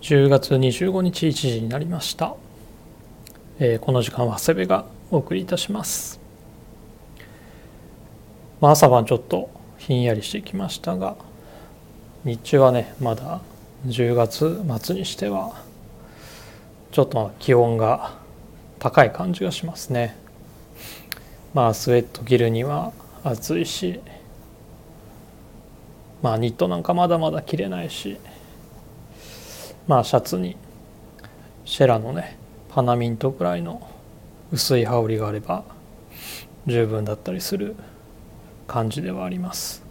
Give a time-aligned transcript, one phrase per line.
[0.00, 2.34] 10月25日1時になりました、
[3.58, 6.18] えー、この時間は長谷部がお送りいたします、
[8.60, 11.16] まあ、朝晩ちょっとひんやりしてきましたが
[12.24, 13.42] 日中はねまだ
[13.86, 15.62] 10月末にしては
[16.92, 18.14] ちょっと気温が
[18.78, 20.16] 高い感じがしますね。
[21.54, 22.92] まあスウェット着るには
[23.22, 24.00] 暑いし
[26.22, 28.18] まあニットなんかまだまだ着れないし
[29.90, 30.54] まあシャツに
[31.64, 33.90] シェラのねパナミントくらいの
[34.52, 35.64] 薄い羽織があれば
[36.64, 37.74] 十分だったりする
[38.68, 39.82] 感じではあります。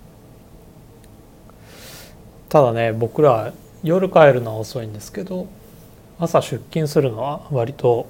[2.48, 3.52] ただね僕ら
[3.84, 5.48] 夜帰るのは遅いんですけど
[6.17, 8.09] 朝出勤するのは割と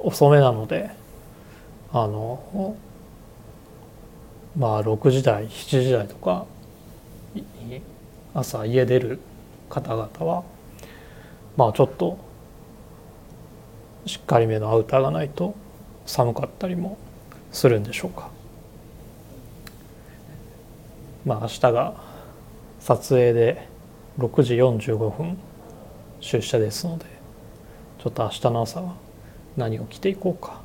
[0.00, 0.90] 遅めなので
[1.92, 2.76] あの
[4.56, 6.46] まあ6時台7時台とか
[8.34, 9.20] 朝家出る
[9.70, 10.42] 方々は
[11.58, 12.16] まあちょっと
[14.06, 15.56] しっかりめのアウターがないと
[16.06, 16.96] 寒かったりも
[17.50, 18.30] するんでしょうか。
[21.26, 21.94] まあ明日が
[22.78, 23.66] 撮影で
[24.20, 25.36] 6時45分
[26.20, 27.06] 出社ですので
[27.98, 28.94] ちょっと明日の朝は
[29.56, 30.60] 何を着ていこうか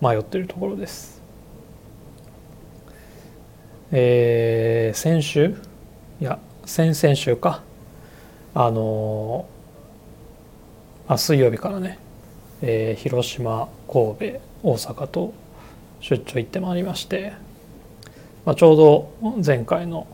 [0.00, 1.22] 迷ってるところです。
[3.92, 5.54] えー、先週？
[6.20, 7.62] いや先々週か。
[8.54, 9.46] あの
[11.08, 11.98] あ水曜日からね、
[12.62, 15.34] えー、広島神戸大阪と
[16.00, 17.32] 出張行ってまいりまして、
[18.44, 20.06] まあ、ちょうど前回の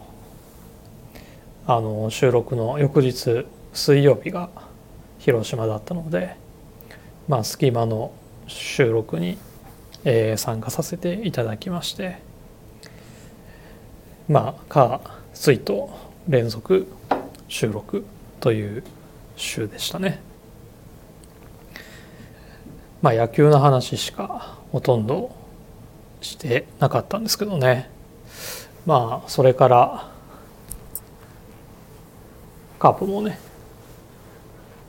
[1.67, 4.51] あの収録の翌日水曜日が
[5.21, 6.37] 広島だったので、
[7.29, 8.13] まあ、隙間の
[8.49, 9.39] 収録に、
[10.05, 12.33] えー、参加させていただきまして。
[14.29, 15.01] まあ火
[15.35, 15.91] 水と
[16.29, 16.87] 連続
[17.49, 18.05] 収録
[18.41, 18.85] という
[19.37, 20.32] 週でしたね。
[23.03, 25.35] まあ野球の話しかほとんど
[26.21, 27.91] してなかったんですけどね。
[28.87, 30.11] まあそれから
[32.79, 33.39] カープもね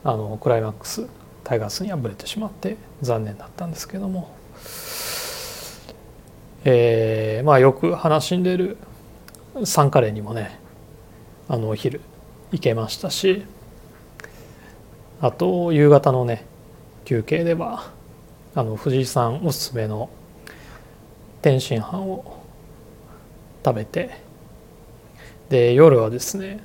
[0.03, 1.07] あのクライマックス
[1.43, 4.35] タイガースに敗れてしまって残念だったんですけども、
[6.65, 8.77] えー、まあよく話しんでる
[9.63, 10.59] サンカレーにもね
[11.47, 12.01] あのお昼
[12.51, 13.43] 行けましたし
[15.21, 16.45] あと夕方のね
[17.05, 17.91] 休憩では
[18.55, 20.11] あの藤井さんおすすめの
[21.41, 22.43] 天津飯を
[23.65, 24.11] 食べて
[25.49, 26.59] で夜はですね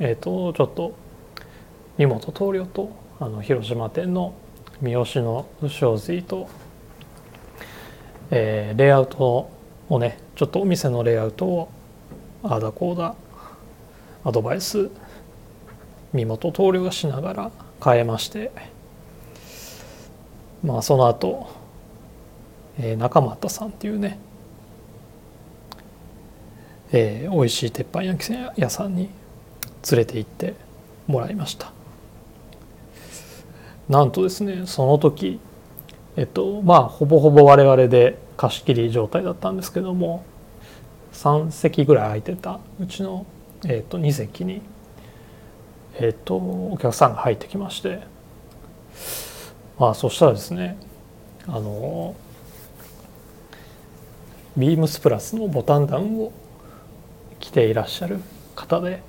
[0.00, 0.94] えっ、ー、とちょっと
[1.96, 2.90] 荷本棟梁と
[3.20, 4.34] あの広島店の
[4.80, 5.04] 三好
[5.60, 6.48] の正髄と、
[8.32, 9.48] えー、レイアウト
[9.88, 11.68] をねちょっとお店のレイアウトを
[12.42, 13.14] ああだこうだ
[14.24, 14.90] アドバイス
[16.12, 17.50] 身元棟梁がしながら
[17.84, 18.50] 変えまして
[20.62, 21.48] まあその後、
[22.78, 24.18] えー、中俣さんっていうね、
[26.92, 29.10] えー、美味しい鉄板焼き屋さんに
[29.90, 30.54] 連れて行って
[31.06, 31.72] もらいました。
[33.88, 35.40] なんとですねその時
[36.16, 40.24] えっとまあほぼほぼ我々で貸し切り状態だったんですけども
[41.12, 43.26] 3席ぐらい空いてたうちの、
[43.66, 44.62] えっと、2席に、
[45.98, 48.00] えっと、お客さんが入ってきまして
[49.78, 50.76] まあそしたらですね
[51.46, 52.14] あの
[54.56, 56.32] ビームスプラスのボタンダウンを
[57.38, 58.18] 着ていらっしゃる
[58.56, 59.00] 方で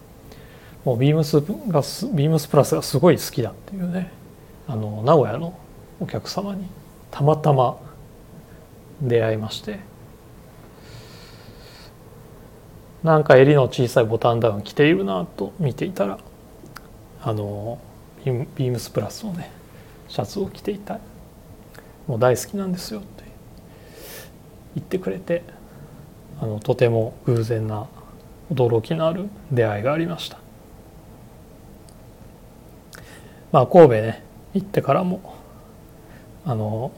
[0.86, 4.12] もうビームスがビームスプラスがすごい好きだっていうね
[4.68, 5.58] あの名古屋の
[6.00, 6.68] お客様に
[7.10, 7.78] たまたま
[9.02, 9.80] 出会いまして
[13.04, 16.20] なんか襟の小さいボタンダウン着ているなと見ていたら
[17.22, 17.80] あの
[18.24, 19.59] ビームスプラスのね
[20.10, 21.00] シャツを着ていたい。
[22.08, 23.20] もう大好きなんですよって。
[24.76, 25.44] 言ってくれて
[26.40, 27.88] あのとても偶然な
[28.52, 30.38] 驚きのある出会いがありました。
[33.52, 34.24] まあ神戸ね
[34.54, 35.36] 行ってからも
[36.46, 36.92] あの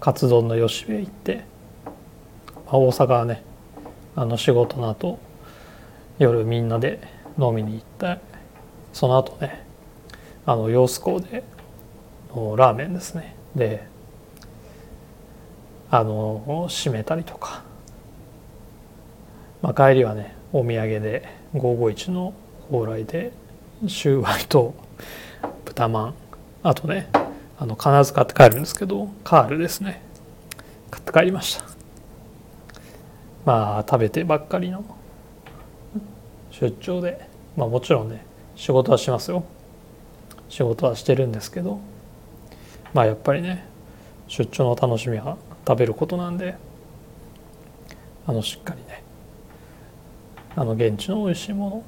[0.00, 1.44] カツ丼の吉部行って、
[1.86, 3.42] まあ、大阪はね
[4.14, 5.18] あの仕事の後
[6.18, 7.00] 夜みんなで
[7.38, 8.20] 飲みに行って
[8.92, 9.61] その後ね
[10.44, 11.44] あの揚子港で
[12.34, 13.36] のラーメンですね。
[13.54, 13.86] で
[15.90, 17.62] あの閉めたりとか、
[19.60, 22.32] まあ、帰りはねお土産で551の
[22.70, 23.32] 蓬莱で
[23.86, 24.74] シューマイと
[25.64, 26.14] 豚まん。
[26.62, 27.08] あとね
[27.58, 30.02] あの必ず買って帰るんですけどカールですね。
[30.90, 31.64] 買って帰りました。
[33.44, 34.84] まあ食べてばっかりの
[36.50, 37.30] 出張で。
[37.56, 38.24] まあもちろんね
[38.56, 39.44] 仕事はしますよ。
[40.52, 41.80] 仕事はしてるんですけど
[42.92, 43.64] まあやっぱりね
[44.28, 46.56] 出張の楽しみは食べることなんで
[48.26, 49.02] あのしっかりね
[50.54, 51.84] あの現地の美味しいもの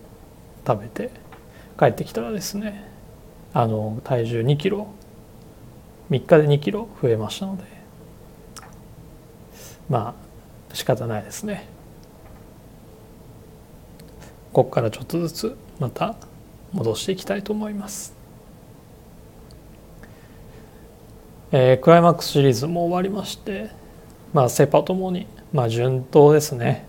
[0.66, 1.10] 食べて
[1.78, 2.90] 帰ってきたらですね
[3.52, 4.88] あの体重2キロ
[6.10, 7.64] 3日で2キロ増えましたので
[9.90, 10.14] ま
[10.72, 11.68] あ仕方ないですね。
[14.54, 16.16] ここからちょっとずつまた
[16.72, 18.14] 戻していきたいと思います、
[21.56, 23.70] えー、クライマックスシリーズも終わりまして
[24.32, 26.84] まあセ・パともにまあ順当ですね。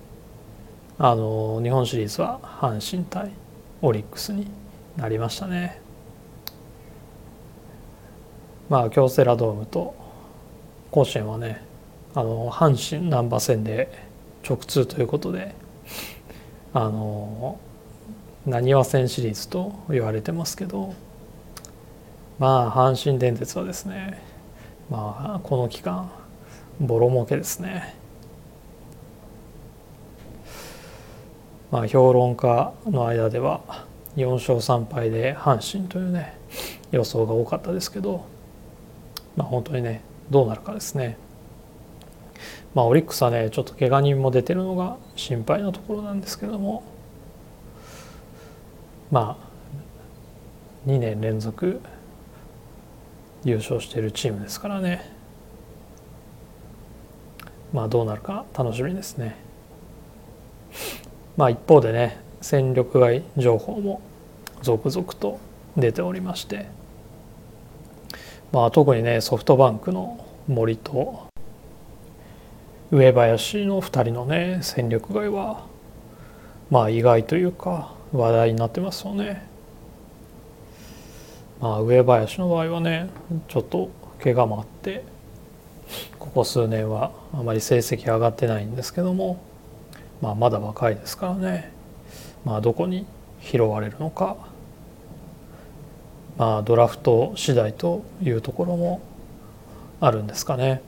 [0.97, 3.29] あの日本シリーズは阪神対
[3.83, 4.47] オリックスに
[4.97, 5.79] なりましたね。
[8.67, 9.94] まあ京セラドームと
[10.89, 11.61] 甲子園はね
[12.15, 13.91] あの阪神難波線で
[14.44, 15.53] 直通ということで
[16.73, 17.59] あの
[18.47, 20.95] 何和線シリーズと言われてますけど
[22.39, 24.33] まあ阪神電鉄はですね
[24.89, 26.11] まあこの期間
[26.79, 27.95] ボロ儲けですね。
[31.71, 33.85] まあ評論家の間では
[34.15, 36.37] 4勝3敗で阪神というね
[36.91, 38.25] 予想が多かったですけど
[39.35, 41.17] まあ本当にねどうなるかですね。
[42.73, 46.83] まあオリックスはねちょっと怪我人も出てるのが心配なところなんですけども
[49.11, 51.81] まあ2年連続
[53.45, 55.09] 優勝しているチームですからね。
[57.71, 59.36] まあどうなるか楽しみですね。
[61.38, 64.01] まあ一方でね戦力外情報も
[64.62, 65.39] 続々と
[65.77, 66.65] 出ておりまして。
[68.51, 71.27] まあ特にねソフトバンクの森と
[72.92, 75.65] 上林の2人のね戦力外は
[76.71, 79.55] まあ意外というか話題になってますよね。
[81.60, 83.10] まあ上林の場合はね
[83.48, 83.90] ちょっと
[84.22, 85.04] 怪我もあって
[86.19, 89.42] ここ数年はあまり成績上がってないんですけども、
[90.22, 91.72] まあ、まだ若いですからね、
[92.44, 93.06] まあ、どこに
[93.42, 94.36] 拾われるのか、
[96.38, 99.02] まあ、ドラフト次第というところも
[100.02, 100.81] あるんですかね。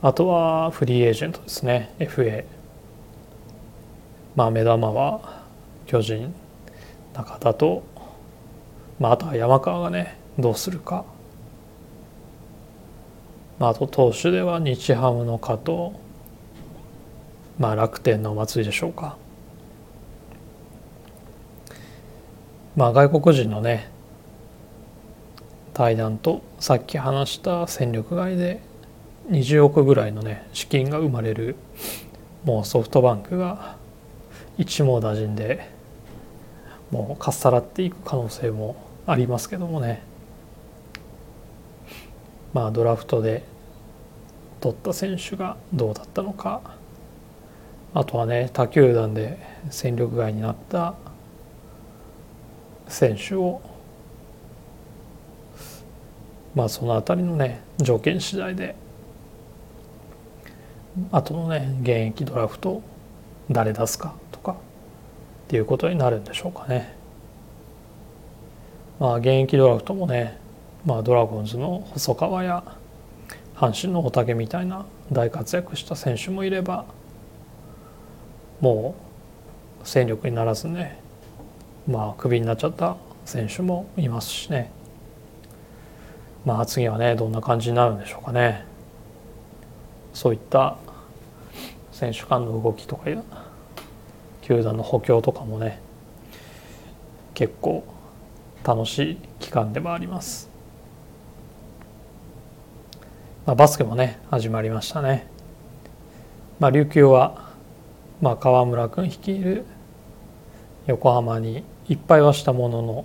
[0.00, 1.94] あとはフリーエージェントですね。
[1.98, 2.44] FA
[4.34, 5.44] まあ目玉は
[5.86, 6.34] 巨人
[7.14, 7.82] 中田と、
[9.02, 11.04] まあ、あとは山川がねどうするか、
[13.58, 15.90] まあ、あと投手では日ハムの加藤、
[17.58, 19.16] まあ、楽天の松井でしょうか。
[22.76, 23.90] まあ外国人のね
[25.74, 28.60] 対談とさっき話した戦力外で
[29.30, 31.56] 20億ぐらいのね資金が生まれる
[32.44, 33.76] もうソフトバンクが
[34.58, 35.68] 一網打尽で
[36.92, 40.02] もうかっさらっていく可能性もありますけどもね
[42.52, 43.44] まあドラフトで
[44.60, 46.60] 取った選手がどうだったのか
[47.94, 49.38] あとはね他球団で
[49.70, 50.94] 戦力外になった
[52.88, 53.60] 選手を
[56.54, 58.76] まあその辺りのね条件次第で
[61.10, 62.82] 後のね現役ドラフト
[63.50, 64.56] 誰出すかとかっ
[65.48, 67.01] ていうことになるんでしょうかね。
[69.02, 70.38] まあ現役ドラフトもね、
[70.86, 72.62] まあ、ドラゴンズの細川や
[73.56, 76.84] 阪神の大竹みたいな大活躍した選手もいれば
[78.60, 78.94] も
[79.82, 81.00] う戦力にならずね
[81.88, 84.70] まあクビになっちゃった選手もいますしね
[86.44, 88.64] まあ次はねどんな感じになるんでしょうかね。
[90.14, 90.76] そういった
[91.90, 93.10] 選手間の動きとか
[94.42, 95.80] 球団の補強とかもね
[97.34, 97.84] 結構
[98.64, 100.48] 楽しい期間でもあります、
[103.46, 105.26] まあ、バスケもね始まりましたね、
[106.60, 107.50] まあ、琉球は、
[108.20, 109.64] まあ、川村君率いる
[110.86, 113.04] 横浜にいっぱいはしたものの、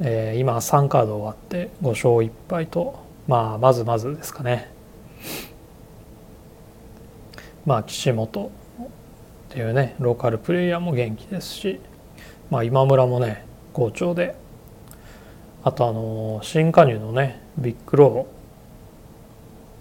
[0.00, 4.70] えー、今3カード終わって5勝1敗と、まあ、まずまずですかね。
[7.66, 11.80] まあ、岸本っていうねローカルプレイヤーも元気ですし、
[12.50, 13.44] まあ、今村もね
[13.74, 14.34] 好調で
[15.64, 18.26] あとあの新加入のねビッグロ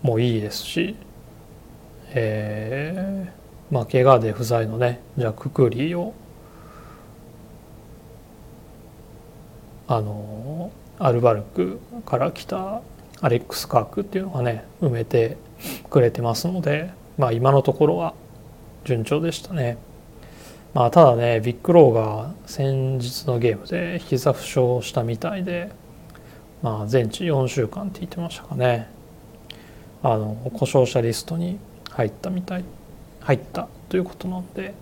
[0.04, 0.96] ーもいいですし、
[2.10, 6.14] えー、まあ怪我で不在のねジャック・クーリーを
[9.88, 12.82] あのアルバルクから来た
[13.22, 15.38] アレックス・カークっていうのがね埋めて
[15.90, 18.14] くれてますのでまあ今のところは
[18.84, 19.78] 順調でしたね。
[20.78, 25.72] まあただねビッグローが先日のゲームで膝負傷したみたいで
[26.62, 28.88] まあ全治4週間って言ってましたかね。
[30.04, 31.58] あの故障者リストに
[31.90, 32.64] 入ったみたい。
[33.22, 34.76] 入ったということなんで。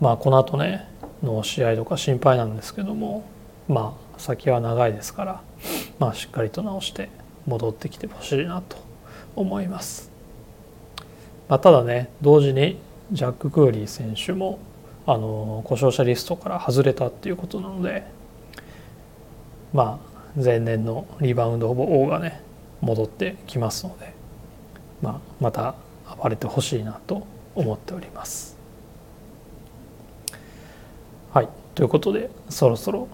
[0.00, 0.88] まあこの後ね
[1.22, 3.24] の試合とか心配なんですけども
[3.68, 5.40] まあ先は長いですから
[6.00, 7.10] まあしっかりと直して
[7.46, 8.76] 戻ってきてほしいなと
[9.36, 10.10] 思います。
[11.48, 12.80] まあ、ただね同時に
[13.12, 14.58] ジャック・クーリー選手も
[15.06, 18.04] あの故障者リストから外れたっていうことなので
[19.72, 20.00] ま
[20.36, 22.40] あ前年のリバウンドほぼ王がね
[22.80, 24.14] 戻ってきますので、
[25.02, 25.74] まあ、また
[26.16, 28.56] 暴れてほしいなと思っております。
[31.32, 33.08] はいということでそろそろ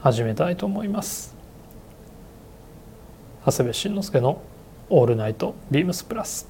[0.00, 1.34] 始めたいと思います。
[3.44, 4.40] 長谷部慎之介の
[4.90, 6.48] 「オールナイトビームスプラス」。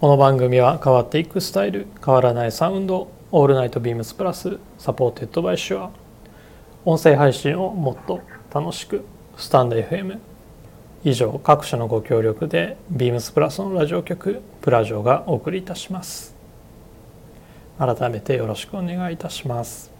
[0.00, 5.90] この番組は変わっていくスタイル変わらないサウンド All Night BEAMS PLUS supported by Shure。
[6.84, 8.20] 音声配信をもっと
[8.54, 9.04] 楽しく
[9.36, 10.20] スタンド FM
[11.02, 16.32] 以上各社のご協力でビームスプラスのラジオ局プラジオがお送りいたします。
[17.76, 19.90] 改めてよろしくお願いいたします、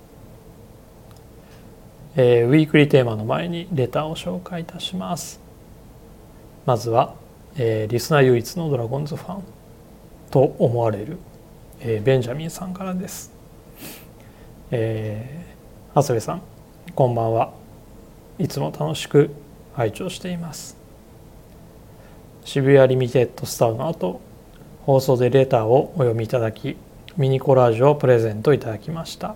[2.15, 5.41] えー、ウィークリーテーマの前にレターを紹介いたします。
[6.67, 7.17] まずは、
[7.57, 9.58] えー、リスナー唯一のドラゴンズファン。
[10.31, 11.19] と思われる、
[11.81, 13.33] えー、ベンジャミンさんからです。
[14.71, 16.43] えー、長谷部さん
[16.95, 17.53] こんばんは。
[18.39, 19.31] いつも楽しく
[19.75, 20.77] 拝聴しています。
[22.45, 24.21] 渋谷リミテッドスターの後
[24.83, 26.77] 放送でレターをお読みいただき
[27.17, 29.35] ミニコラージュをプレゼントいただきました。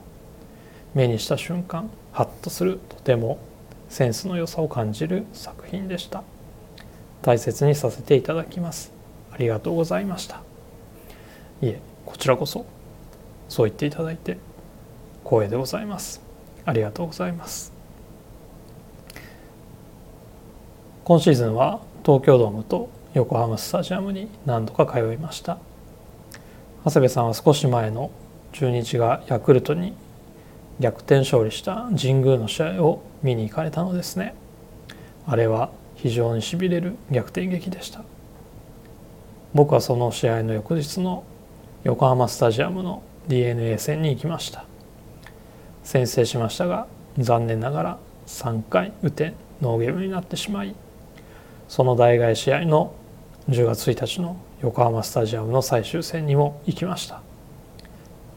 [0.94, 3.38] 目にした瞬間ハッとするとても
[3.88, 6.22] センスの良さを感じる作品でした。
[7.22, 8.92] 大切にさせていただきます。
[9.30, 10.51] ありがとうございました。
[11.62, 12.66] いえこちらこそ
[13.48, 14.36] そう言っていただいて
[15.24, 16.20] 光栄でございます。
[16.64, 17.72] ありがとうございます。
[21.04, 25.58] 今シーズンは東京ドームと横浜スタジアムに何度か通いました。
[26.84, 28.10] 長谷部さんは少し前の
[28.52, 29.94] 中日がヤクルトに
[30.80, 34.34] 逆転勝利した神宮の試合を見に行かれたのですね。
[35.26, 38.02] あれは非常にしびれる逆転劇でした。
[39.54, 41.24] 僕はその試合の翌日の
[41.84, 44.64] 横浜スタジアムの d n a 戦に行きました。
[45.82, 46.86] 先制しましたが
[47.18, 50.76] 残念ながら3回打てノーゲームになってしまい
[51.66, 52.94] その代替試合の
[53.48, 57.20] 10月1日の横浜スタジアムの最終戦にも行きました。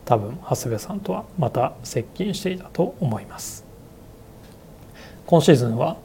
[0.06, 3.64] 多分長谷部さんとはまた接近していたと思います。
[5.28, 5.98] 今シーズンは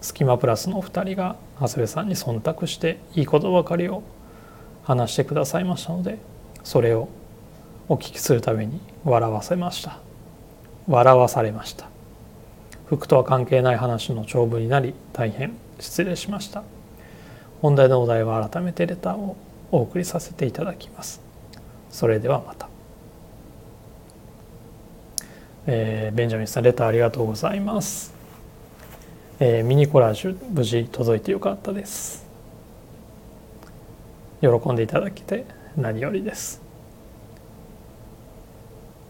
[0.00, 4.02] スキマプラスの2人が長谷部さんに忖度していいことばかりを
[4.82, 6.18] 話してくださいましたので
[6.64, 7.08] それを
[7.88, 9.98] お聞きするために笑わせました。
[10.88, 11.86] 笑わされました。
[12.86, 16.62] 服とは関係ない話の長文になり大変失礼しました。
[17.62, 19.36] 本題のお題は改めてレターを
[19.70, 21.20] お送りさせていただきます。
[21.90, 22.68] それではまた、
[25.66, 28.12] えー、ベンジャミンさんレターありがとうございます、
[29.38, 32.26] えー、ミニコラージュ無事届いてよかったです。
[34.40, 36.62] 喜んでいただけて何よりです。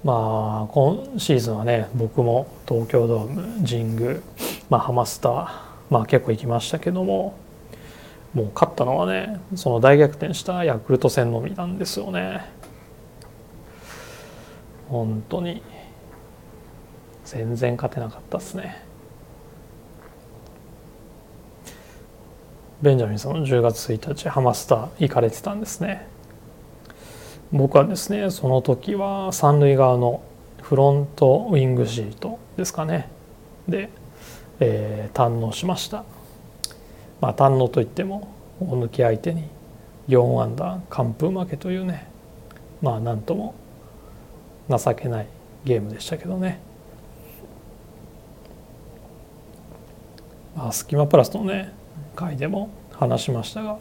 [0.03, 4.17] まあ今シーズンはね僕も東京ドーム神宮、
[4.69, 5.49] まあ、ハマスター、
[5.89, 7.35] まあ、結構行きましたけども
[8.35, 12.45] もう勝ったのはねその大逆転したヤクルト戦のみなんですよね。
[14.89, 15.63] 本当に
[17.25, 18.85] 全然勝てなかったですね。
[22.83, 26.14] ベンジャミンさんの10月1日ハマスター行かれてたんですね。
[27.53, 30.23] 僕はですねその時は三塁側の
[30.63, 33.09] フロントウィングシートですかね。
[33.69, 33.91] で、
[34.61, 36.05] えー、堪能しました。
[37.21, 38.29] まあ堪能といっても
[38.61, 39.49] 大抜き相手に
[40.09, 42.09] 4アンダー完封負けというね
[42.83, 43.55] まあなんとも
[44.69, 45.27] 情けない
[45.65, 46.61] ゲームでしたけどね。
[50.57, 51.73] まあ、スキマプラスのね
[52.15, 53.79] 回でも話しましたが、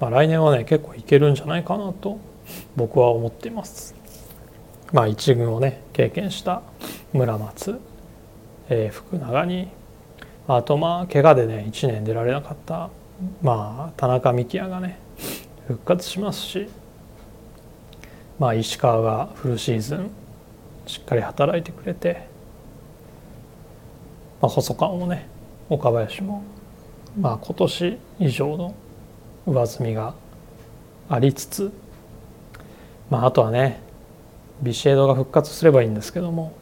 [0.00, 2.18] まあ、来年はね結構いけるんじゃないかなと
[2.76, 3.94] 僕は思っています。
[4.92, 6.62] まあ一軍をね経験した
[7.12, 7.80] 村松、
[8.68, 9.68] えー、福永に
[10.46, 12.90] あとまあ怪我でね1年出られなかった
[13.42, 14.98] まあ田中幹也がね
[15.66, 16.68] 復活しますし
[18.38, 20.10] まあ石川がフルシーズン
[20.86, 22.28] しっかり働いてくれて、
[24.40, 25.26] まあ、細川もね
[25.68, 26.44] 岡林も
[27.18, 28.74] まあ今年以上の
[29.46, 30.14] 上積みが
[31.08, 31.72] ありつつ
[33.14, 33.78] まああとはね
[34.60, 36.52] ビシエドが復活すればいいんですけども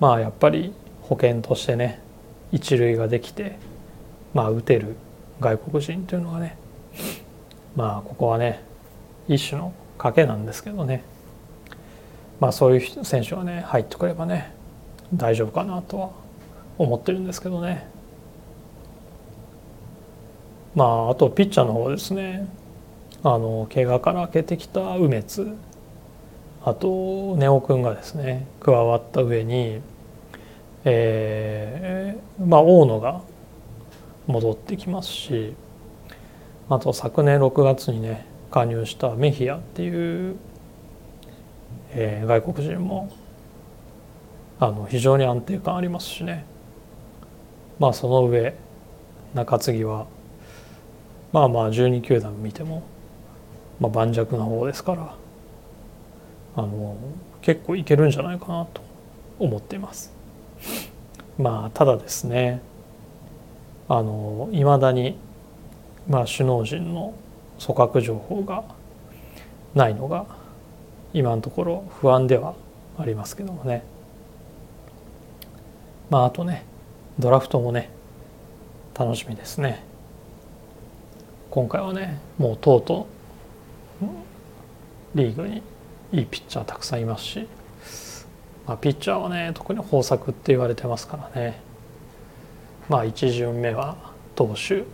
[0.00, 2.00] まあやっぱり保険としてね
[2.52, 3.58] 一塁ができて
[4.32, 4.96] まあ打てる
[5.40, 6.56] 外国人というのがね
[7.76, 8.64] まあここはね
[9.28, 11.04] 一種の賭けなんですけどね
[12.40, 14.54] まあそういう選手がね入ってくればね
[15.12, 16.10] 大丈夫かなとは
[16.78, 17.86] 思ってるんですけどね。
[20.74, 22.48] まああとピッチャーの方ですね。
[23.24, 25.56] あの怪我から明けてきた梅津。
[26.64, 29.80] あと根尾君がですね加わった上に
[30.84, 33.22] えー、まあ大野が
[34.26, 35.54] 戻ってきますし
[36.68, 40.36] あと昨年6月にね加入したメヒアっていう、
[41.90, 43.10] えー、外国人も
[44.58, 46.44] あの非常に安定感ありますしね。
[47.78, 48.54] まあその上
[49.34, 50.06] 中継ぎは
[51.32, 52.82] まあまあ12球団見ても、
[53.82, 55.14] まあ、盤石な方ですから
[56.54, 56.96] あの
[57.40, 58.80] 結構いけるんじゃないかなと
[59.40, 60.12] 思っています。
[61.36, 62.60] まあただですね
[63.88, 65.16] あのいまだに、
[66.08, 67.12] まあ、首脳陣の
[67.60, 68.62] 組閣情報が
[69.74, 70.26] ないのが
[71.12, 72.54] 今のところ不安では
[72.96, 73.82] ありますけどもね
[76.08, 76.64] まああとね
[77.18, 77.90] ドラフトもね
[78.96, 79.82] 楽しみですね
[81.50, 83.11] 今回はねもうとうとう
[85.14, 85.62] リーグに
[86.12, 87.48] いいピッチャーたくさんいますし
[88.66, 91.60] まあ、ピッチャーはね特に豊作って言われてますからね。
[92.88, 93.96] まあ1巡目は
[94.34, 94.84] 投手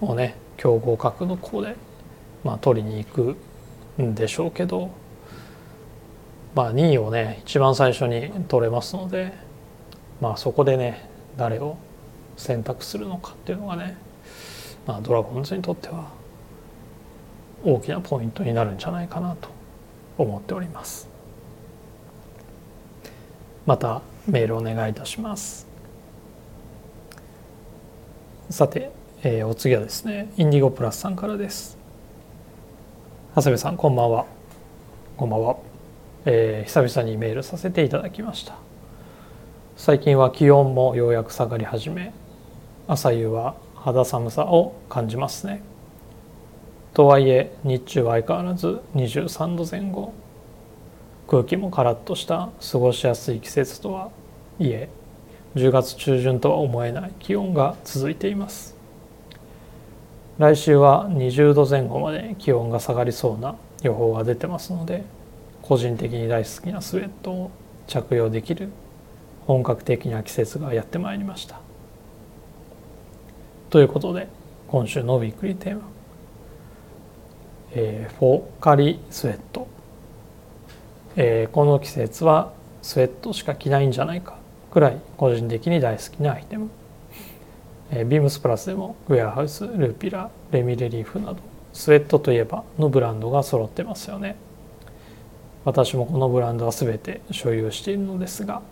[0.00, 1.76] をね強豪格の子で、
[2.44, 3.36] まあ、取りに行く
[4.02, 4.90] んでしょうけど
[6.54, 9.32] まあ2位をね一番最初に取れますので
[10.20, 11.76] まあそこでね誰を
[12.36, 13.96] 選択するのかっていうのがね、
[14.86, 16.10] まあ、ドラゴンズにとっては
[17.64, 19.48] 大きなポイントになるんじゃないかなと
[20.16, 21.08] 思っております。
[23.66, 25.66] またメールお願いいたします。
[28.50, 28.90] さて、
[29.22, 31.76] えー、お次はですねインディゴプラスさんからです。
[33.34, 34.26] 長谷部さんこんばんは。
[35.16, 35.56] こんばんは、
[36.24, 38.54] えー、久々にメールさせていただきました。
[39.76, 42.12] 最近は気温もようやく下がり始め
[42.86, 45.62] 朝夕は肌寒さを感じますね。
[46.94, 50.12] とはいえ日中は相変わらず23度前後。
[51.28, 54.10] 空気もカラッとした過ごしやすい季節とは
[54.58, 54.88] いえ
[55.54, 58.76] 10月中旬とは思えない気温が続いています。
[60.38, 65.02] 来週は20度前後まで気温が下がりそうな予報が出てますので
[65.62, 67.50] 個人的に大好きなスウェットを
[67.88, 68.70] 着用できる
[69.46, 71.60] 本格的な季節がやってまいりました。
[73.70, 74.28] ということで
[74.68, 75.82] 今週のウィークリーテーマ、
[77.72, 79.66] えー、フォカリスウェット。
[81.16, 84.38] えー、この季節はスウェットしか着ないんじゃないか
[84.70, 86.70] くらい個人的に大好きなアイテム、
[87.90, 91.38] えー、ビームスプラスでもウェアハウスルーピラレミレリーフなど
[91.72, 94.36] スウェットといえばのブランドが揃ってますよね。
[95.64, 98.62] 私もこのブランドは全て所有しているのですが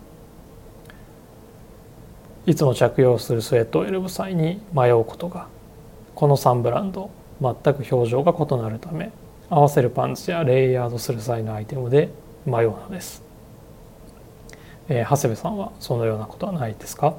[2.45, 5.47] いつも着用するスウェットを選ぶ際に迷うことが
[6.15, 9.11] この3ブランド全く表情が異なるため
[9.49, 12.09] 合わせるパンツやレイヤードする際のアイテムで
[12.45, 13.23] 迷うのです、
[14.89, 17.15] えー、長谷部さんはそのようなことはないですか？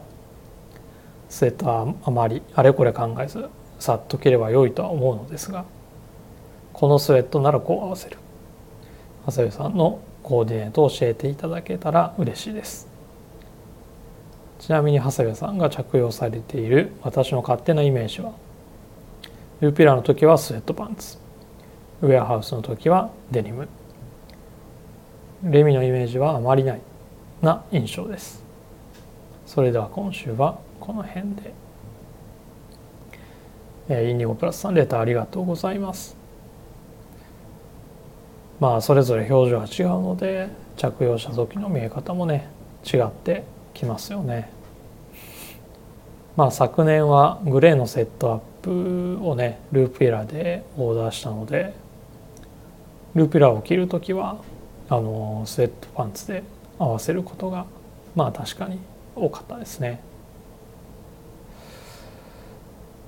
[1.28, 5.64] スウェットはあまりあれこれ考えずさっと着れば良いとは思うのですが
[6.72, 8.16] このスウェットならこう合わせる。
[9.26, 12.88] 長谷部さんのコーディネートを教えていただけたら嬉しいです。
[14.59, 18.33] ちなみに長谷部さんが着用されている私の勝手なイメージは
[19.61, 21.18] ルピラの時はスウェットパンツ。
[22.01, 23.66] ウェアハウスの時はデニム。
[25.42, 26.81] レミのイメージはあまりない
[27.42, 28.44] な印象です。
[29.47, 31.53] それでは今週はこの辺で、
[33.88, 36.16] えー、インディゴプラスさんレターありがとうございます。
[38.61, 42.49] まあそれぞれ表情が違うので着用した時の見え方もね
[42.85, 43.42] 違って
[43.75, 44.51] きますよね。
[46.37, 51.75] まあ昨年はグレーのセットアッププをねループエラーでオーダーしたので
[53.14, 54.38] ループエラーを着る時は
[54.88, 56.42] あのスウェットパンツで
[56.79, 57.66] 合わせることが
[58.14, 58.79] まあ確かに
[59.14, 60.01] 多かったですね。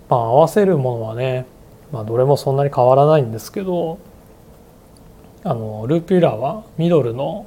[0.08, 1.46] まあ合わせるものはね、
[1.92, 3.98] まあ、どれもそんなに変わらないんですけど
[5.44, 7.46] あのループイラーはミドルの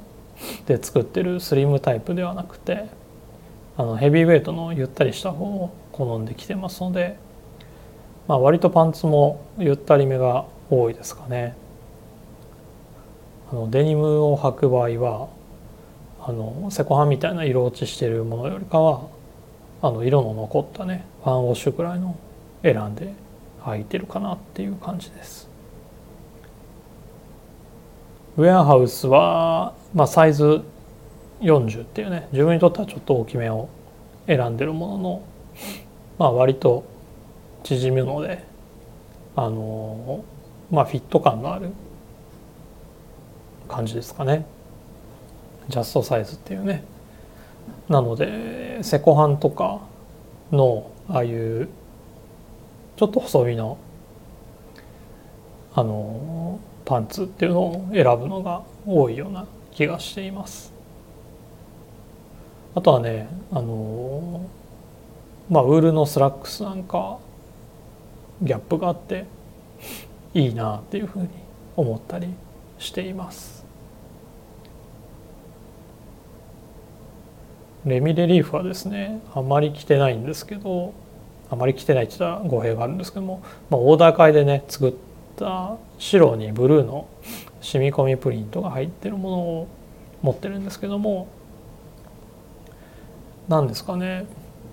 [0.66, 2.86] で作ってるスリムタイプではなくて
[3.76, 7.16] あのヘビーウェイトのゆったりした方を好んできてますので、
[8.26, 11.54] まあ、割とパンツもゆったりめが多いですかね。
[13.50, 15.28] あのデニムを履く場合は
[16.20, 19.08] あのセコハンみたいな色落ちしてるものよりかは
[19.82, 22.16] あの色の残ったねファンウォッシュくらいの
[22.62, 23.12] 選んで
[23.62, 25.48] 履いてるかなっていう感じです。
[28.36, 30.62] ウェアハウスは、まあ、サイズ
[31.40, 33.68] 40っていうね自分にとってはちょっと大きめを
[34.26, 35.22] 選んでるものの、
[36.18, 36.84] まあ、割と
[37.64, 38.44] 縮むので
[39.34, 40.24] あの
[40.70, 41.70] まあフィット感のある
[43.68, 44.46] 感じですかね。
[45.68, 46.84] ジャストサイズっていうね。
[47.88, 49.80] なのでセコハンとか
[50.52, 51.68] のああいう
[52.96, 53.78] ちょっと細身の
[55.74, 60.72] あのパンツっていうのを選ぶのが多いような気がしています。
[62.74, 64.48] あとはねあの
[65.48, 67.18] まあウールのスラックスなんか
[68.42, 69.26] ギャップがあって
[70.34, 71.28] いいなっていうふうに
[71.76, 72.28] 思ったり
[72.78, 73.64] しています。
[77.84, 80.94] レミレリーフはですねあまり着てないんですけど
[81.50, 84.94] あまり着てないって言ったら語弊があるんですけども、まあ、オーダー会でね作っ
[85.36, 87.06] た白にブルーの
[87.60, 89.68] 染み込みプリントが入ってるものを
[90.22, 91.28] 持ってるんですけども
[93.48, 94.24] 何ですかね。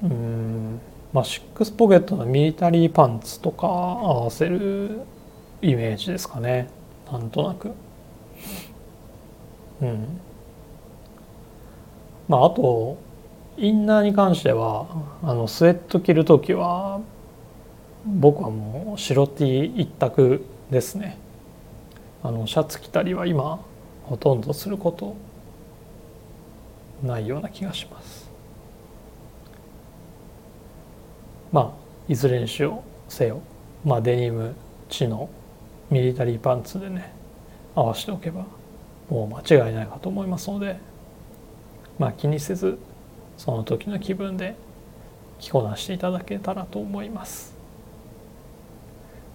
[0.02, 0.80] うん。
[1.14, 5.02] まあシックスポケットのミリタリーパンツとか合わせる
[5.62, 6.70] イメージですかね。
[7.12, 7.72] なんとなく。
[9.82, 10.20] うん。
[12.28, 12.98] まああと
[13.58, 14.88] インナーに関しては
[15.22, 17.02] あのスウェット着る時は
[18.06, 21.18] 僕はもう白 T 一択ですね。
[22.24, 23.60] あのシャツ着たりは今
[24.04, 25.16] ほとんどすること
[27.04, 28.21] ないような気がします。
[31.52, 33.42] まあいずれにしようせよ
[33.84, 34.56] まあデニム
[34.90, 35.30] チの
[35.90, 37.14] ミリタリーパンツでね
[37.76, 38.46] 合わせておけば
[39.10, 40.78] もう間違いないかと思いますので
[42.00, 42.78] まあ気にせず
[43.38, 44.56] その時の気分で
[45.40, 47.56] 着こなしていただけたらと思います。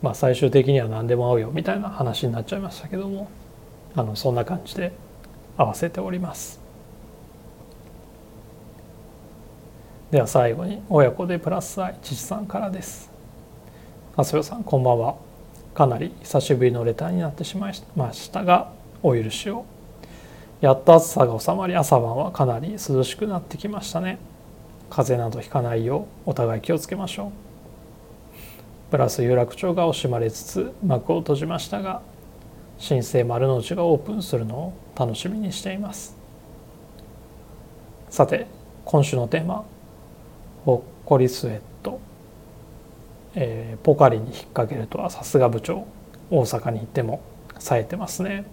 [0.03, 3.29] まあ最終的には何でも合うよみたいな話になっちゃいましたけども
[3.95, 4.93] あのそんな感じで
[5.57, 6.66] 合わせております。
[10.11, 13.11] では最後に親子でプラス愛父さんからです。
[14.17, 15.17] あすよさんこんばんは。
[15.75, 18.71] かなり久しぶりのレターになってしまいましたが
[19.03, 19.65] お許しを。
[20.61, 24.19] やっと暑さが収まり朝晩はかなり涼しくなってきましたね
[24.89, 32.01] 風邪などひかないようお互い気をつけましょうプラス有楽町が惜しまれつつ幕を閉じましたが
[32.79, 36.17] 新生丸の内がオープンするのを楽しみにしています
[38.09, 38.47] さて
[38.87, 39.67] 今週のテーマ
[40.67, 42.01] 「ほっこりスウェット」
[43.37, 45.87] えー、ポカリに引っ掛けるとはさすが部長
[46.31, 47.21] 大阪に行っても
[47.59, 48.45] 冴えてますね。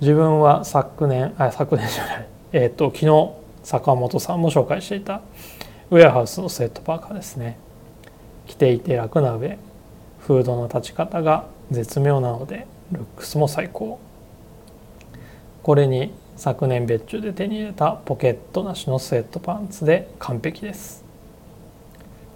[0.00, 2.26] 自分は昨年あ昨年じゃない。
[2.52, 3.30] えっ、と昨日
[3.62, 5.20] 坂本さんも紹介していた
[5.90, 7.58] ウェアハウスのセットパーカーですね。
[8.46, 9.58] 着ていて楽な上
[10.20, 13.98] フードの立ち方が絶妙なのでルックスも最高。
[15.62, 21.04] これに昨年別注で手に入れたポケットなしのスウェットパンツで完璧です。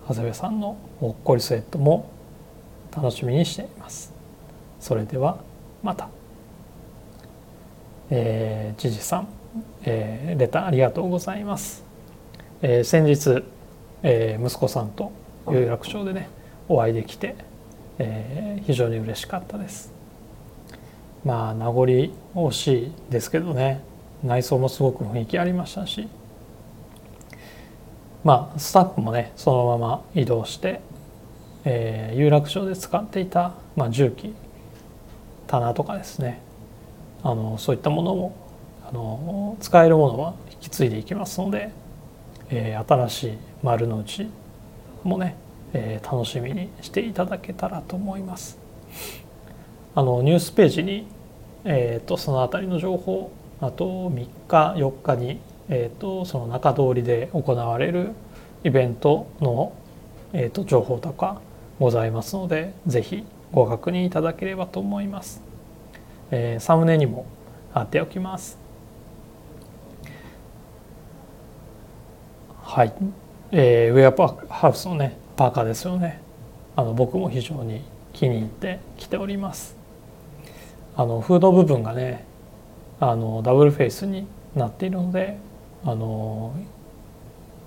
[0.06, 2.10] 長谷部さんのほっこりスウェットも
[2.94, 4.12] 楽しみにしています。
[4.78, 5.38] それでは
[5.82, 6.10] また。
[8.10, 9.28] えー、知事さん、
[9.84, 11.82] えー、レターありがとうございます、
[12.60, 13.42] えー、先日、
[14.02, 15.12] えー、息子さんと
[15.48, 16.28] 有楽町でね
[16.68, 17.36] お会いできて、
[17.98, 19.94] えー、非常に嬉しかったです。
[21.24, 23.93] まあ名残惜しいですけどね。
[24.24, 26.08] 内装もすごく雰囲気ありましたし
[28.24, 30.80] まあスタッフもねそのまま移動して、
[31.64, 34.34] えー、有楽町で使っていた、まあ、重機
[35.46, 36.40] 棚とかですね
[37.22, 38.36] あのそういったものも
[38.88, 41.70] あの使えるものは引き継いでいきますので、
[42.48, 44.28] えー、新しい丸の内
[45.02, 45.36] もね、
[45.74, 48.58] えー、楽しみにしていただけたらと思います。
[49.94, 51.06] あのニュースページに、
[51.64, 53.30] えーと、その辺りの情報
[53.66, 58.10] あと3日4日にえーと、その中通りで行われる
[58.64, 59.72] イベントの、
[60.32, 61.40] えーと、情報とか
[61.78, 65.42] ございますので是非ご確認いただければと思います。
[66.30, 67.26] えー、サムネにも
[67.72, 68.58] 貼っておきます。
[72.62, 72.92] はい、
[73.52, 76.20] えー、ウェアパハウスのねパーカーですよね。
[76.76, 79.76] あの僕も非常に気に入ってきております。
[80.96, 82.24] あのフード部分がね
[83.06, 85.36] あのダブルフェイスになっているので
[85.84, 86.54] あの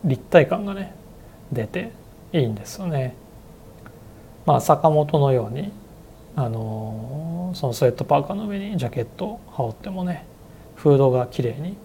[0.04, 0.96] 立体感がね
[1.52, 1.92] 出て
[2.34, 3.16] いいんですよね。
[4.48, 5.72] まあ坂本のように
[6.36, 10.26] あのそのスウェットパーカーの上にジャケットを羽織ってもね
[10.76, 11.78] フードが綺麗に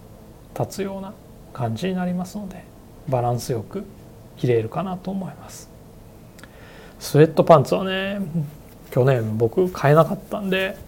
[0.58, 1.12] 立つような
[1.52, 2.64] 感じになりますので
[3.06, 3.84] バランスよく
[4.38, 5.68] 着れるかなと思います。
[6.98, 8.18] スウェットパンツはね
[8.90, 10.78] 去年僕買えなかったんで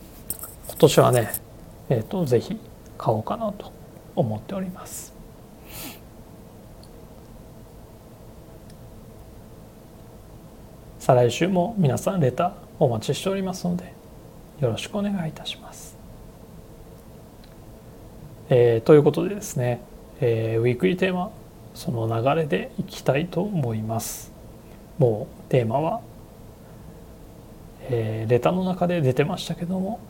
[0.69, 1.44] 今年はね
[1.89, 2.59] えっ、ー、とぜひ
[2.97, 3.73] 買おうかなと
[4.17, 5.15] 思っております
[10.99, 13.93] 再来週も皆さんレターお待ちしておりますので
[14.61, 15.99] よろしくお願いいたします。
[18.49, 19.81] えー、ということでですね、
[20.21, 21.31] えー、ウィークリーテーマ
[21.75, 24.33] その流れでいきたいと思います。
[24.99, 26.01] もうテーマは、
[27.83, 30.01] えー、レターの中で出てましたけども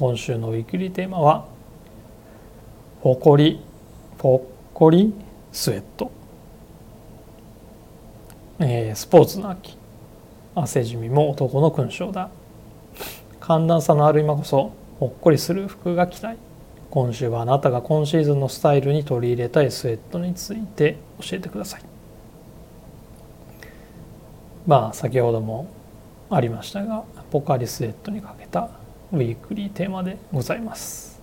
[0.00, 1.44] 今週のウィークリーテーマは
[3.04, 3.60] 「ほこり
[4.16, 4.40] ぽっ
[4.72, 5.12] こり
[5.52, 6.10] スウェット」
[8.60, 9.76] えー、スポーツの秋。
[10.54, 12.30] 汗じみも男の勲章だ。
[13.40, 16.38] 寒暖差のある今こそほっこりする服が着たい。
[16.90, 21.82] 今週はあなたが今シーズンのスタイルに取り入れたいスウェットについて教えてください。
[24.66, 25.66] まあ先ほども
[26.30, 28.79] ありましたがポカリスエットにかけた
[29.12, 31.20] ウィークリーテーマでございます。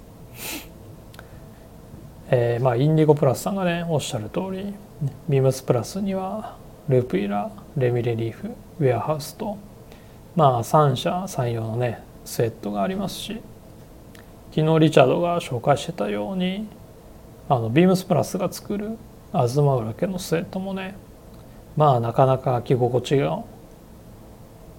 [2.30, 4.74] えー、まあインディゴプラスさんがねおっしゃる通り
[5.30, 6.58] ビームスプラスには
[6.90, 9.58] ループイラレミレリーフウェアハウスと
[10.36, 13.42] まあ三者三様のねスウェットがありますし
[14.54, 16.68] 昨日リチャードが紹介してたように
[17.48, 18.98] あのビームスプラスが作る
[19.32, 20.96] 東浦家のスウェットもね
[21.78, 23.44] まあなかなか着心地が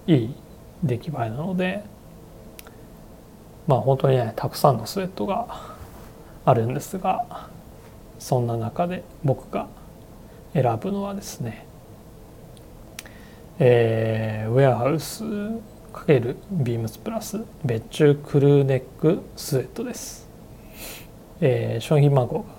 [0.06, 0.34] いい
[0.82, 1.84] 出来栄えなので
[3.68, 5.46] まあ本当にねたくさんのスウェットが
[6.44, 7.48] あるんですが
[8.18, 9.68] そんな中で僕が
[10.54, 11.68] 選ぶのはですね
[13.60, 15.60] えー、ウェアハウス×
[16.50, 20.28] ビームスプラス別注クルーネックスウェットです、
[21.40, 22.58] えー、商品番号が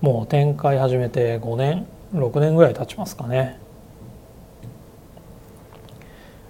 [0.00, 3.60] もう展開始めて5年6年ぐらい経ちますかね。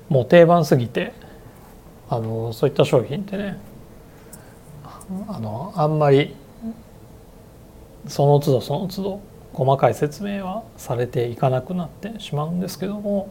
[0.09, 1.13] もう定番すぎて
[2.09, 3.59] あのそういった商品ってね
[5.29, 6.35] あのあんまり
[8.09, 9.21] その都度その都度
[9.53, 13.29] 細かい説明はされていかなくなってしまうんですけども、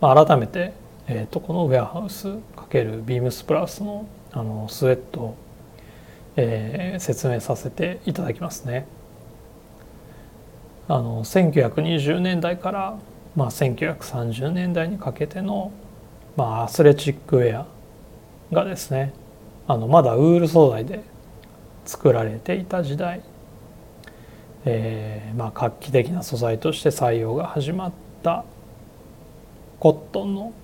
[0.00, 0.74] まあ、改めて、
[1.06, 5.36] えーと、このウェアハウス×ビームスプラスのあのスウェットを、
[6.36, 8.86] えー、説明させていただきますね。
[10.86, 12.98] あの1920年代から、
[13.34, 15.72] まあ、1930年代にかけての、
[16.36, 17.66] まあ、アスレチックウェア
[18.52, 19.14] がですね
[19.70, 21.02] あのまだウール素材で
[21.84, 23.20] 作られていた時代、
[24.64, 28.46] えー、まあ画期的な素材として採用が始まった
[29.78, 30.54] コットンの、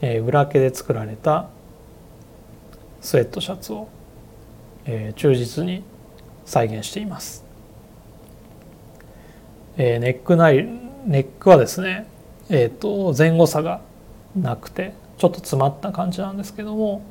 [0.00, 1.48] えー、裏毛で作られた
[3.00, 3.88] スウェットシャツを、
[4.84, 5.82] えー、忠実に
[6.44, 7.44] 再現しています。
[9.76, 10.64] えー、ネックない
[11.04, 12.06] ネックはですね、
[12.48, 13.80] えーと前後差が
[14.36, 17.02] なくてちょっと詰まった感じなんですけども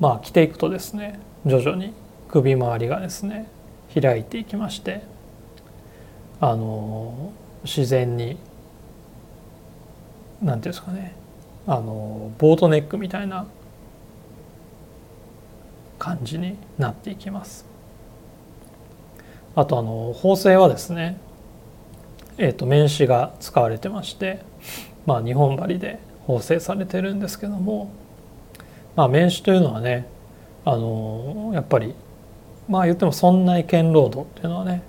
[0.00, 1.92] まあ着ていくとですね徐々に
[2.28, 3.48] 首周りがですね
[3.94, 5.02] 開いていきまして
[6.40, 7.32] あの
[7.64, 8.38] 自然に
[10.42, 11.14] 何ていうんですかね
[11.66, 13.46] あのボートネックみたいな
[15.98, 17.66] 感じになっていきます。
[19.54, 21.20] あとあの縫製はですね、
[22.38, 24.42] えー、と面紙が使われてまして、
[25.04, 27.90] まあ、日本針で縫製されてるんですけども
[28.96, 30.06] まあ、名詞というのはね
[30.64, 31.94] あのやっぱり
[32.68, 34.82] まあ言ってもそんなに剣ロードっていうのはね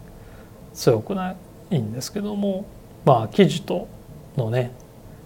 [0.73, 1.35] 強くな
[1.69, 2.65] いんですけども
[3.05, 3.87] まあ生地と
[4.37, 4.71] のね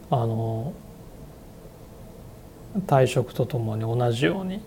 [0.10, 0.74] あの
[2.88, 4.62] 体色とともに同じように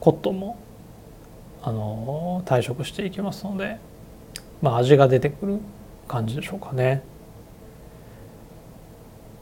[0.00, 0.58] コットも
[1.62, 3.78] あの退色していきますので、
[4.60, 5.58] まあ、味が出てくる
[6.06, 7.02] 感じでしょうかね。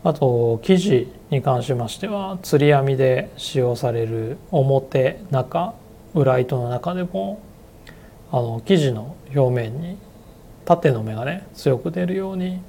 [0.04, 5.74] あと生地に関しましては釣り網で使用される表中
[6.14, 7.40] 裏糸の中でも
[8.32, 9.96] あの生地の表面に
[10.64, 12.60] 縦の目がね強く出るように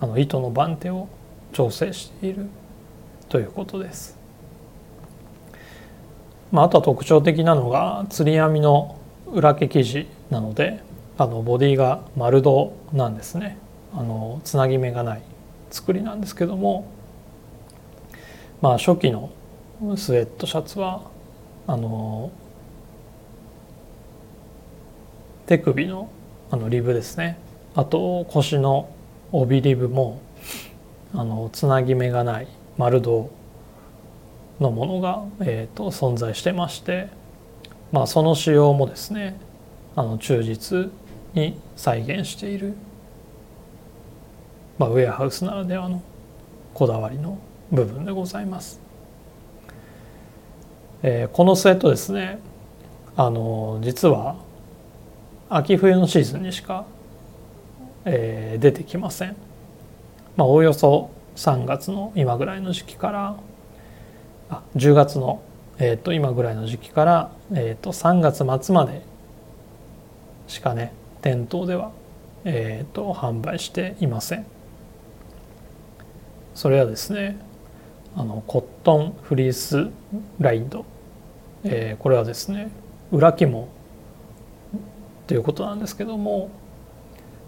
[0.00, 1.08] あの糸の番手を
[1.52, 2.46] 調整している
[3.28, 4.16] ということです。
[6.52, 8.96] まあ、あとは特徴的なのが釣り網の
[9.32, 10.80] 裏毛生地なので
[11.18, 13.58] あのボディが丸胴なんですね
[13.92, 15.22] あのつなぎ目がない
[15.70, 16.86] 作りなんですけども
[18.60, 19.30] まあ初期の
[19.96, 21.02] スウェットシャツは
[21.66, 22.30] あの
[25.46, 26.08] 手首の
[26.50, 27.38] あのリブですね。
[27.74, 28.88] あと腰の
[29.32, 30.20] 帯リブも
[31.12, 32.48] あのつなぎ目がない
[32.78, 33.30] 丸胴
[34.60, 37.08] のものが、えーと、存在してまして、
[37.92, 39.38] まあ、その仕様もですね
[39.94, 40.90] あの忠実
[41.34, 42.74] に再現している、
[44.78, 46.02] まあ、ウェアハウスならではの
[46.74, 47.38] こだわりの
[47.72, 48.80] 部分でございます。
[51.02, 52.38] えー、このスウェットですね
[53.16, 54.36] あの実は
[55.48, 56.84] 秋冬のシーズンにしか、
[58.04, 59.36] えー、出てきません。
[60.36, 63.36] まあ、おおよそ3月の今ぐらいの時期から
[64.50, 65.42] あ10月の、
[65.78, 69.02] えー、と今ぐらいの時期から、えー、と3月末まで
[70.48, 71.92] しかね店頭では、
[72.44, 74.55] えー、と販売していません
[76.56, 77.36] それはですね
[78.16, 79.90] あのコットンフリース
[80.40, 80.86] ラインド、
[81.64, 82.70] えー、これはですね
[83.12, 83.68] 裏肝
[85.26, 86.50] ということなんですけども、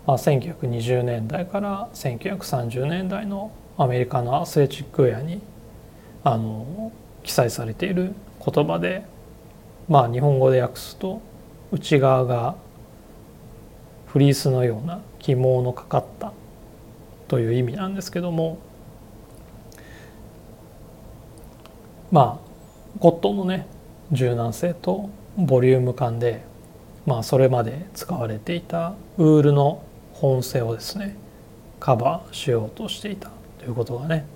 [0.06, 5.40] まあ、1920年代から1930年代のアメリカのアスレチックウェアに
[6.22, 6.92] あの
[7.22, 8.12] 記載されている
[8.44, 9.04] 言葉で
[9.88, 11.22] まあ日本語で訳すと
[11.72, 12.56] 内側が
[14.06, 16.34] フリースのような起毛のかかった
[17.26, 18.58] という意味なんですけども
[22.10, 23.66] まあコットンのね
[24.12, 26.42] 柔軟性とボリューム感で
[27.06, 29.82] まあそれまで使われていたウールの
[30.14, 31.16] 本性をですね
[31.78, 34.26] カバーしようとしていたということがね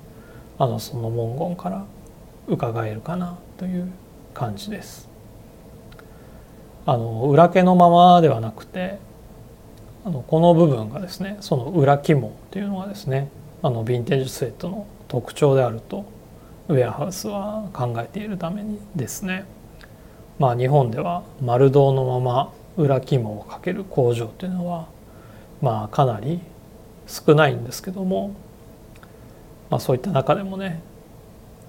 [0.59, 1.85] あのその文言から
[2.47, 3.91] 伺えるかなという
[4.35, 5.09] 感じです。
[6.85, 8.99] あの裏毛のままではなくて
[10.05, 13.29] あのこの部分がですねその裏肝っていうのがですね
[13.63, 16.05] あのヴィンテージスウェットの特徴であると
[16.73, 19.45] ウェアハウスは考えているためにですね
[20.39, 24.89] まあ日本では丸胴のまま裏肝をかける工場っていうのは
[25.61, 26.41] まあかなり
[27.07, 28.35] 少ないんですけども
[29.73, 30.83] まあ、そういった中でもね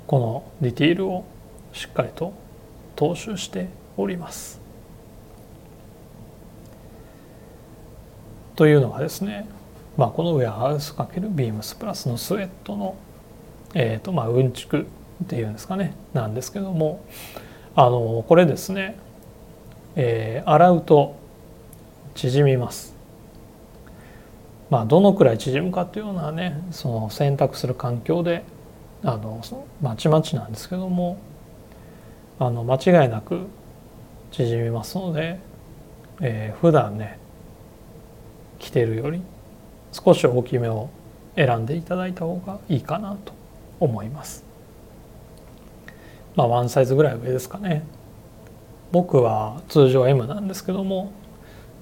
[0.07, 1.23] このディティールを
[1.71, 2.33] しっかりと
[2.97, 4.59] 踏襲しております。
[8.57, 9.47] というのがですね、
[9.95, 12.97] まあ、このウェアハウス×ビームスプラスのスウェットの、
[13.73, 14.85] えーとまあ、うんちく
[15.23, 15.93] っていうんですかね。
[16.13, 17.03] なんですけども
[17.75, 18.97] あのこれですね、
[19.95, 21.15] えー、洗うと
[22.15, 22.93] 縮みます。
[24.69, 28.43] まあ、どのくらい縮むかというようなねその選択する環境で
[29.03, 29.41] あの
[29.81, 31.19] まちまちなんですけども
[32.39, 33.47] あの間違いなく
[34.31, 35.39] 縮みますので、
[36.21, 37.19] えー、普段ね
[38.57, 39.21] 着てるより
[39.91, 40.89] 少し大きめを
[41.35, 43.42] 選んでいただいた方がいいかなと。
[43.79, 44.43] 思います。
[46.35, 47.83] まあワンサイズぐらい上ですかね。
[48.91, 51.11] 僕は通常 M なんですけども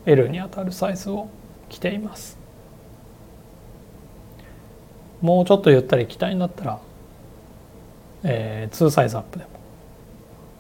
[0.06, 1.28] L にあたるサイズを
[1.70, 2.42] 着ています。
[5.22, 6.80] もうちょっとゆったり着たいんだったら、
[8.24, 9.52] えー、2サイズアップでも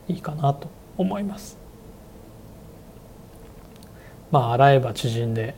[0.07, 1.57] いいかなと思います
[4.29, 5.55] まあ洗えば縮んで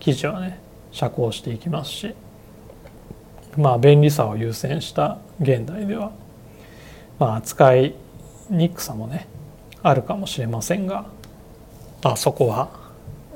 [0.00, 0.58] 生地はね
[0.92, 2.14] 遮光していきますし
[3.56, 6.12] まあ便利さを優先した現代では
[7.18, 7.94] まあ扱い
[8.48, 9.28] にくさもね
[9.82, 11.06] あるかもしれませんが
[12.02, 12.70] あそこは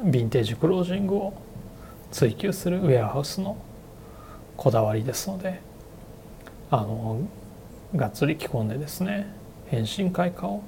[0.03, 1.35] ヴィンテージクロージングを
[2.11, 3.57] 追求するウェアハウスの
[4.57, 5.61] こだわりですので
[6.71, 7.21] あの
[7.97, 9.27] がっつり着込んでですね
[9.69, 10.63] 変身開花を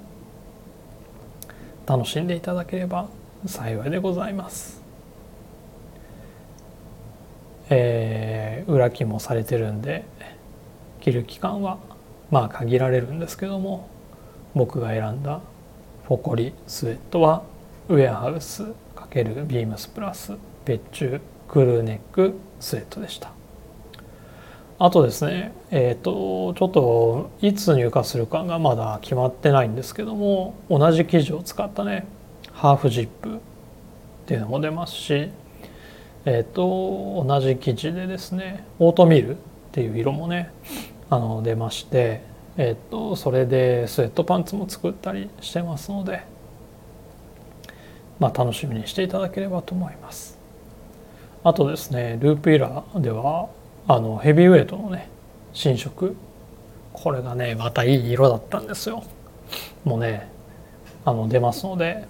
[1.87, 3.09] 楽しんでいただければ
[3.47, 4.83] 幸いでございます。
[7.69, 8.36] えー、
[8.67, 10.05] 裏着もされてるんで
[11.01, 11.79] 着る期間は
[12.31, 13.89] まあ限られるんですけども
[14.55, 15.41] 僕が選んだ
[16.07, 17.43] フォコリスウェットは
[17.89, 18.65] ウェアハウス
[18.97, 23.33] ×ビームスプラス別注クルーネックスウェットでした。
[24.79, 32.07] あとですねえっ、ー、とちょっといつ入荷するかがまだ決まってないんですけども同じ生地を使ったね
[32.53, 33.39] ハーフジップっ
[34.27, 35.31] ていうのも出ますし
[36.29, 39.39] え、ー、と同じ生地でですねオートミールっ
[39.71, 40.51] ていう色もね
[41.09, 42.21] あの出まして
[42.57, 46.25] えっ、ー、とそれでスウェットパンツも作ったりしてますので
[48.19, 50.37] まあ楽しみにしていただければと思います。
[51.45, 53.49] あとですねループイラーでは
[53.87, 55.09] あのヘビーウェイトのね
[55.53, 56.17] 新色
[56.93, 59.05] これがねまたいい色だったんですよ。
[59.85, 60.29] もうね
[61.05, 62.05] あの出ますので